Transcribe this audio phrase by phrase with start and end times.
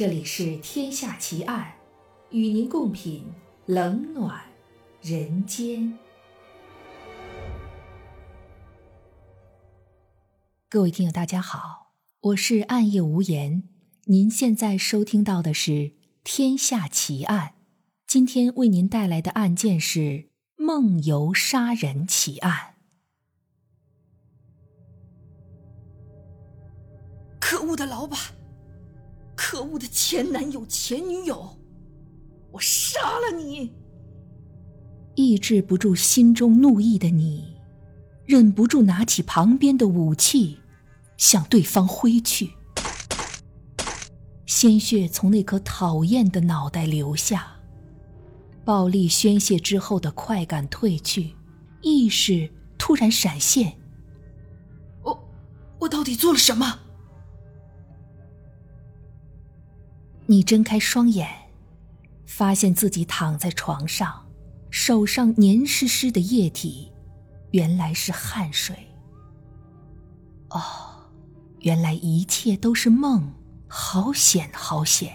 [0.00, 1.74] 这里是《天下奇案》，
[2.34, 3.22] 与您共品
[3.66, 4.42] 冷暖
[5.02, 5.98] 人间。
[10.70, 13.68] 各位听友，大家好，我是暗夜无言。
[14.04, 15.70] 您现在收听到的是
[16.24, 17.48] 《天下奇案》，
[18.06, 22.76] 今天为您带来的案件是梦游杀人奇案。
[27.38, 28.18] 可恶的老板！
[29.50, 31.58] 可恶的前男友、前女友！
[32.52, 33.72] 我杀了你！
[35.16, 37.56] 抑制不住心中怒意的你，
[38.26, 40.60] 忍不住拿起旁边的武器，
[41.16, 42.50] 向对方挥去。
[44.46, 47.56] 鲜血从那颗讨厌的脑袋流下，
[48.64, 51.34] 暴力宣泄之后的快感褪去，
[51.82, 53.76] 意识突然闪现。
[55.02, 55.28] 我，
[55.80, 56.78] 我到底做了什么？
[60.30, 61.28] 你睁开双眼，
[62.24, 64.28] 发现自己躺在床上，
[64.70, 66.92] 手上黏湿湿的液体，
[67.50, 68.76] 原来是汗水。
[70.50, 70.60] 哦，
[71.62, 73.34] 原来一切都是梦，
[73.66, 75.12] 好险，好险！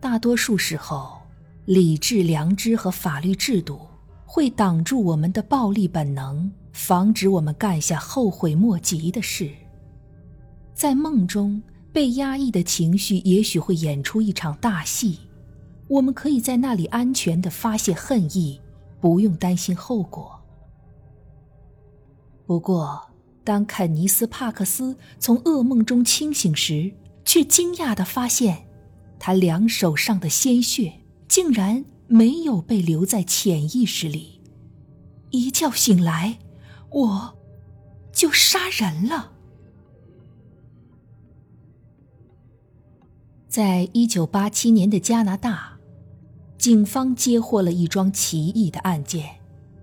[0.00, 1.22] 大多数时候，
[1.64, 3.80] 理智、良知和法律制度
[4.24, 9.52] 会挡住我们的暴力本能，防止我们干下后悔莫及的事。
[10.74, 15.20] 在梦中，被压抑的情绪也许会演出一场大戏，
[15.86, 18.60] 我们可以在那里安全的发泄恨意，
[19.00, 20.40] 不用担心后果。
[22.44, 23.00] 不过，
[23.44, 26.92] 当肯尼斯·帕克斯从噩梦中清醒时，
[27.24, 28.66] 却惊讶的发现，
[29.18, 30.92] 他两手上的鲜血
[31.28, 34.40] 竟然没有被留在潜意识里。
[35.30, 36.38] 一觉醒来，
[36.90, 37.38] 我
[38.12, 39.33] 就杀人了。
[43.48, 45.78] 在一九八七年的加拿大，
[46.58, 49.40] 警方接获了一桩奇异的案件：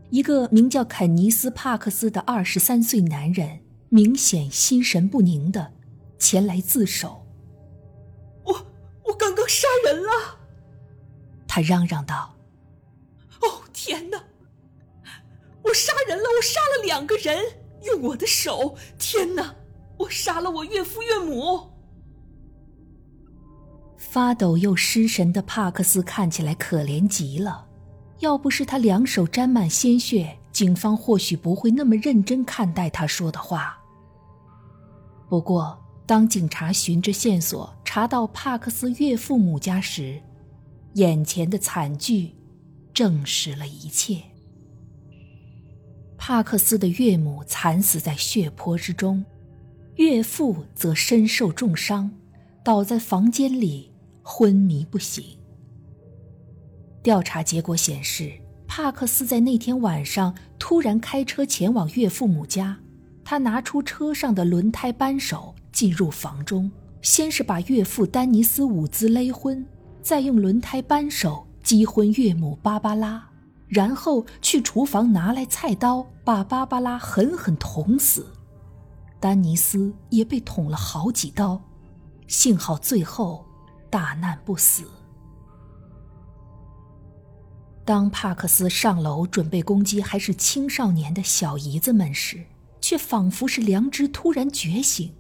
[0.09, 5.72] 一个名叫肯尼斯·帕克斯的二十三岁男人，明显心神不宁的
[6.19, 7.25] 前来自首。
[8.44, 8.53] 我
[9.05, 10.39] 我刚刚杀人了！
[11.47, 12.35] 他嚷嚷道
[13.41, 14.22] ：“哦天哪！
[15.63, 16.23] 我杀人了！
[16.23, 17.41] 我杀了两个人，
[17.83, 18.75] 用我的手！
[18.97, 19.55] 天哪！
[19.97, 21.70] 我杀了我岳父岳母！”
[24.11, 27.66] 发抖又失神的帕克斯看起来可怜极了，
[28.19, 33.77] 要不是他两手沾满鲜血，警方或许不会那么认真看待他说的话。
[35.29, 40.22] 不过，当警察循着线索查到帕克斯岳父母家时，
[40.95, 42.35] 眼前的惨剧
[42.93, 44.17] 证实了一切。
[46.17, 49.23] 帕克斯的岳母惨死在血泊之中，
[49.95, 52.11] 岳父则身受重伤，
[52.61, 53.89] 倒在房间里。
[54.21, 55.23] 昏迷不醒。
[57.03, 58.31] 调查结果显示，
[58.67, 62.77] 帕克斯在那天晚上突然开车前往岳父母家。
[63.23, 66.69] 他拿出车上的轮胎扳手，进入房中，
[67.01, 69.65] 先是把岳父丹尼斯伍兹勒昏，
[70.01, 73.29] 再用轮胎扳手击昏岳母芭芭拉，
[73.67, 78.25] 然后去厨房拿来菜刀，把芭芭拉狠狠捅死。
[79.19, 81.61] 丹尼斯也被捅了好几刀，
[82.27, 83.45] 幸好最后。
[83.91, 84.84] 大难不死。
[87.84, 92.46] 当帕克斯上楼准备攻击还是青少年的小姨子们时，
[92.79, 95.13] 却仿佛是良知突然觉醒。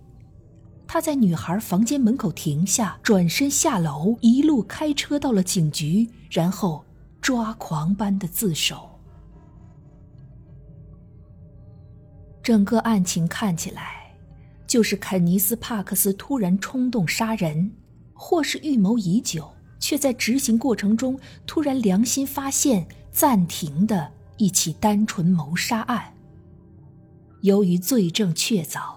[0.87, 6.85] 他在女孩房间门口停下，转身下楼，一路开车到了警局，然后
[7.19, 8.89] 抓狂般的自首。
[12.43, 14.15] 整个案情看起来，
[14.67, 17.71] 就是肯尼斯·帕克斯突然冲动杀人。
[18.23, 26.13] 或是预谋已久，却在执行过程中突然良心发现暂停的一起单纯谋杀案。
[27.41, 28.93] 由于罪证确凿，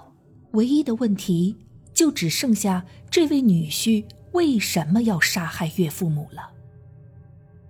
[0.53, 1.57] 唯一的问题
[1.95, 6.51] 就只剩下这位女婿为什么要杀害岳父母了。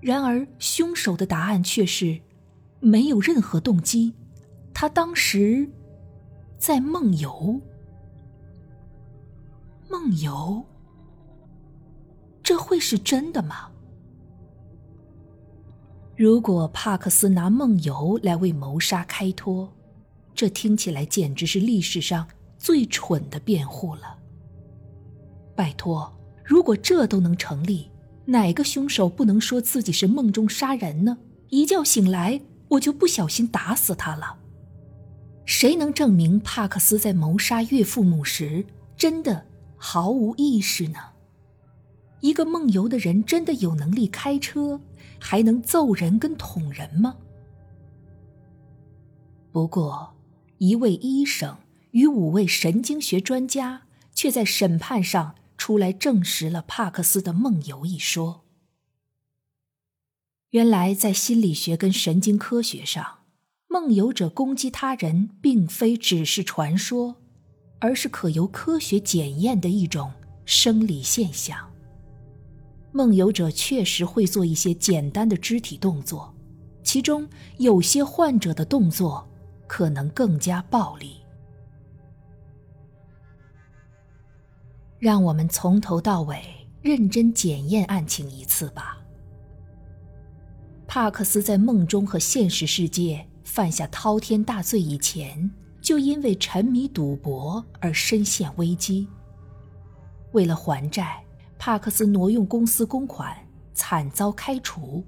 [0.00, 2.20] 然而，凶手的答案却是
[2.80, 4.12] 没有任何动机，
[4.74, 5.70] 他当时
[6.58, 7.60] 在梦游。
[9.88, 10.66] 梦游。
[12.44, 13.70] 这会是真的吗？
[16.14, 19.72] 如果帕克斯拿梦游来为谋杀开脱，
[20.34, 24.18] 这听起来简直是历史上最蠢的辩护了。
[25.56, 26.14] 拜托，
[26.44, 27.90] 如果这都能成立，
[28.26, 31.16] 哪个凶手不能说自己是梦中杀人呢？
[31.48, 34.36] 一觉醒来，我就不小心打死他了。
[35.46, 38.66] 谁能证明帕克斯在谋杀岳父母时
[38.96, 40.98] 真的毫无意识呢？
[42.24, 44.80] 一个梦游的人真的有能力开车，
[45.20, 47.18] 还能揍人跟捅人吗？
[49.52, 50.16] 不过，
[50.56, 51.58] 一位医生
[51.90, 53.82] 与五位神经学专家
[54.14, 58.46] 却在审判上出来证实了帕克斯的梦游一说。
[60.52, 63.18] 原来，在心理学跟神经科学上，
[63.68, 67.16] 梦游者攻击他人并非只是传说，
[67.80, 70.10] 而是可由科学检验的一种
[70.46, 71.73] 生理现象。
[72.96, 76.32] 梦游者确实会做一些简单的肢体动作，
[76.84, 79.28] 其中有些患者的动作
[79.66, 81.16] 可能更加暴力。
[85.00, 86.40] 让我们从头到尾
[86.82, 88.96] 认真检验案情一次吧。
[90.86, 95.50] 帕克斯在梦中和现实世界犯下滔天大罪以前，
[95.80, 99.08] 就因为沉迷赌博而深陷危机。
[100.30, 101.23] 为了还债。
[101.58, 103.36] 帕克斯挪用公司公款，
[103.72, 105.04] 惨遭开除，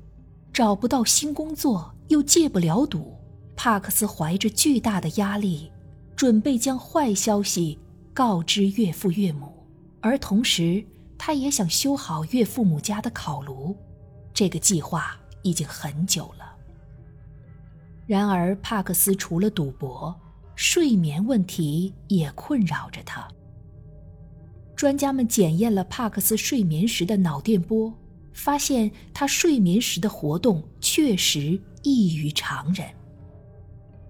[0.53, 3.15] 找不到新工作，又戒不了赌。
[3.55, 5.71] 帕克斯怀着巨大的压力，
[6.15, 7.79] 准备将坏消息
[8.13, 9.53] 告知岳父岳母，
[10.01, 10.85] 而同时，
[11.19, 13.77] 他也想修好岳父母家的烤炉。
[14.33, 16.55] 这个计划已经很久了。
[18.07, 20.15] 然而，帕克斯除了赌博，
[20.55, 23.27] 睡眠问题也困扰着他。
[24.77, 27.91] 专家们检验了帕克斯睡眠时的脑电波，
[28.35, 32.87] 发现他睡眠时的活动确实异于常人。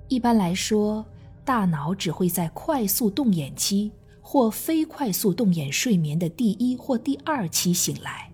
[0.08, 1.06] 一般来说，
[1.44, 8.32] 大脑只会在快速动眼期或非快速动眼睡眠的第一或第二期醒来。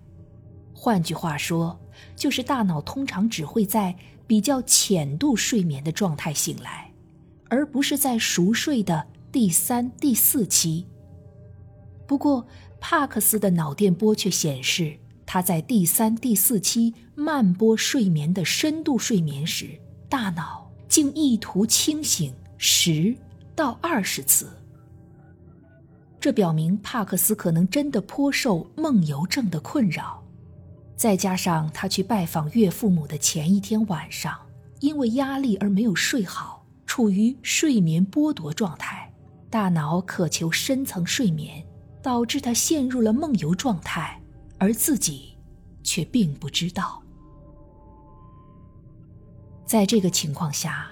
[0.73, 1.79] 换句话说，
[2.15, 3.95] 就是大脑通常只会在
[4.25, 6.91] 比较浅度睡眠的状态醒来，
[7.47, 10.87] 而不是在熟睡的第三、第四期。
[12.05, 12.45] 不过，
[12.79, 19.79] 帕克斯的脑电波却显示，他在第三、第四期慢波睡眠的深度睡眠时，
[20.09, 23.15] 大脑竟意图清醒十
[23.55, 24.49] 到二十次。
[26.19, 30.23] 这表明帕克斯可能真的颇受梦游症的困扰。
[30.95, 34.37] 再加上他去拜访岳父母的前一天晚上，
[34.79, 39.11] 因为压力而没有睡好，处于睡眠剥夺状态，
[39.49, 41.65] 大脑渴求深层睡眠。
[42.03, 44.21] 导致他陷入了梦游状态，
[44.59, 45.37] 而自己
[45.81, 47.01] 却并不知道。
[49.65, 50.91] 在这个情况下，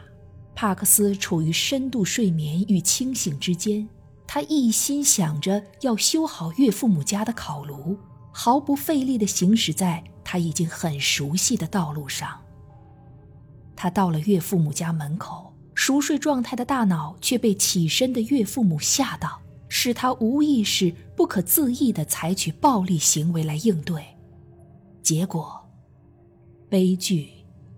[0.55, 3.87] 帕克斯处于深度睡眠与清醒之间，
[4.25, 7.97] 他一心想着要修好岳父母家的烤炉，
[8.31, 12.39] 毫不费力地行驶在他已经很熟悉的道路上。
[13.75, 19.41] 他到了岳父母家门口，熟睡状态的大脑却被起身的岳父母吓到。
[19.73, 24.05] 使他无意识、不可自抑地采取暴力行为来应对，
[25.01, 25.65] 结果，
[26.67, 27.29] 悲剧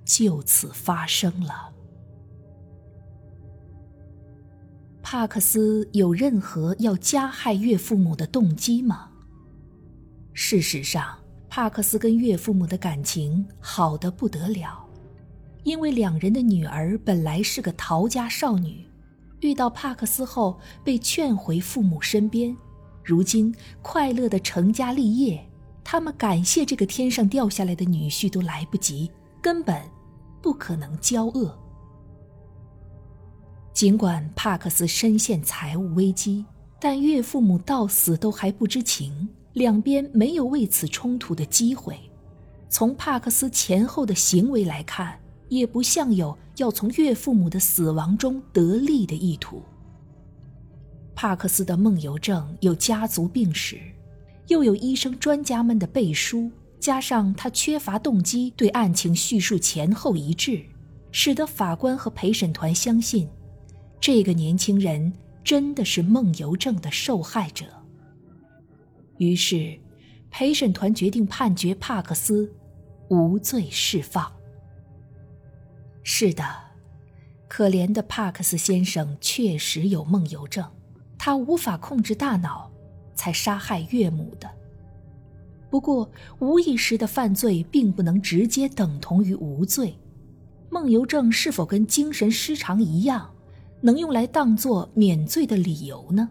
[0.03, 1.71] 就此发生了。
[5.03, 9.11] 帕克斯有任何要加害岳父母的动机吗？
[10.33, 11.15] 事实上，
[11.47, 14.83] 帕克斯跟岳父母的感情好得不得了，
[15.63, 18.83] 因为两人的女儿本来是个逃家少女。
[19.43, 22.55] 遇到帕克斯后，被劝回父母身边，
[23.03, 25.43] 如今快乐的成家立业。
[25.83, 29.81] 他们感谢这个天上掉下来的女婿都来不及，根本
[30.41, 31.53] 不可能交恶。
[33.73, 36.45] 尽管帕克斯深陷财务危机，
[36.79, 41.99] 但岳父母到死都还不知情，两边没有为此冲突的机会。
[42.69, 45.19] 从帕克斯前后的行为来看。
[45.55, 49.61] 也不像有要从岳父母的死亡中得利的意图。
[51.15, 53.79] 帕克斯的梦游症有家族病史，
[54.47, 60.63] 又有医生专家们的背书，加上他缺乏动机，对案情叙述前后一致，
[61.11, 63.29] 使得法官和陪审团相信，
[64.01, 67.65] 这个年轻人真的是梦游症的受害者。
[69.17, 69.79] 于是，
[70.31, 72.51] 陪审团决定判决帕克斯
[73.09, 74.29] 无罪释放。
[76.03, 76.43] 是的，
[77.47, 80.69] 可怜的帕克斯先生确实有梦游症，
[81.17, 82.69] 他无法控制大脑，
[83.15, 84.49] 才杀害岳母的。
[85.69, 89.97] 不过，无意识的犯罪并不能直接等同于无罪。
[90.69, 93.33] 梦游症是否跟精神失常一样，
[93.81, 96.29] 能用来当作免罪的理由呢？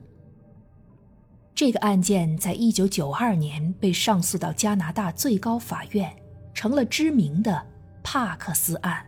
[1.54, 6.14] 这个案件在一九九二年被上诉到加拿大最高法院，
[6.52, 7.64] 成了知名的
[8.02, 9.04] 帕克斯案。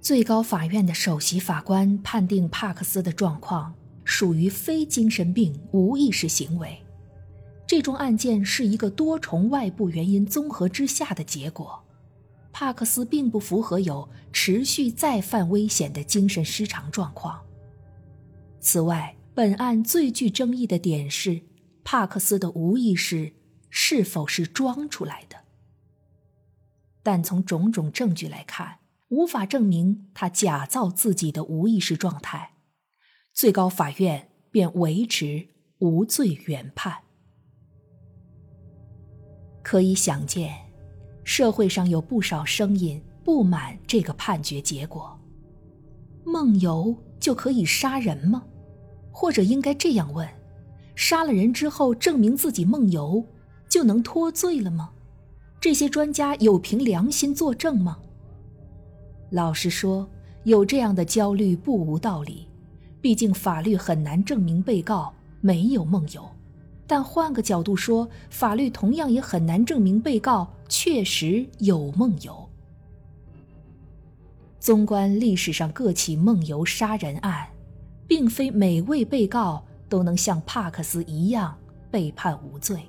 [0.00, 3.74] 最高法院的首席法官判定帕克斯的状况
[4.04, 6.80] 属于非精神病无意识行为，
[7.66, 11.84] 这宗案件是一个多重外部原因综合之下的结果。
[12.52, 17.40] 帕克斯并不符合有持续再犯危险的精神失常状况。
[18.60, 21.42] 此外，本案最具争议的点是，
[21.84, 23.34] 帕克斯的无意识
[23.68, 25.36] 是否是装出来的。
[27.02, 28.77] 但从种种证据来看，
[29.08, 32.52] 无法证明他假造自己的无意识状态。
[33.32, 35.48] 最高法院便维持
[35.78, 36.98] 无罪原判。
[39.62, 40.54] 可以想见，
[41.24, 45.18] 社会上有不少声音不满这个判决结果。
[46.24, 48.44] 梦游就可以杀人吗？
[49.10, 50.28] 或者应该这样问：
[50.94, 53.24] 杀了人之后证明自己梦游，
[53.68, 54.90] 就能脱罪了吗？
[55.60, 57.98] 这些专家有凭良心作证吗？
[59.30, 60.08] 老实说，
[60.44, 62.46] 有这样的焦虑不无道理。
[63.00, 66.28] 毕竟法律很难证明被告没有梦游，
[66.86, 72.48] 但换个角度说，法律同样也很难证明被告确实有梦游。
[74.58, 77.46] 纵观历史上各起梦游杀人案，
[78.08, 81.56] 并非每位被告都能像帕克斯一样
[81.90, 82.80] 被判无罪。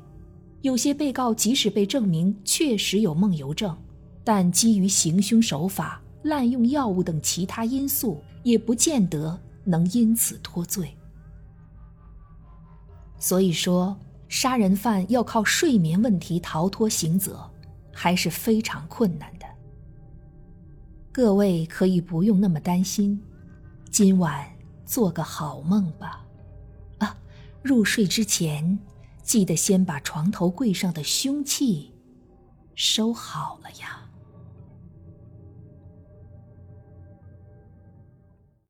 [0.61, 3.77] 有些被告即使被证明确实有梦游症，
[4.23, 9.39] 但基于行凶手法、滥用药物等其他因素，也不见得。
[9.65, 10.97] 能因此脱罪，
[13.19, 13.95] 所以说
[14.27, 17.47] 杀人犯要靠睡眠问题逃脱刑责，
[17.93, 19.45] 还是非常困难的。
[21.11, 23.21] 各位可以不用那么担心，
[23.91, 24.43] 今晚
[24.85, 26.25] 做个好梦吧。
[26.97, 27.15] 啊，
[27.61, 28.79] 入睡之前
[29.21, 31.93] 记得先把床头柜上的凶器
[32.73, 34.08] 收好了呀。